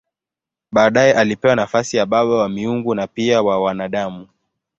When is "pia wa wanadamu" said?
3.07-4.27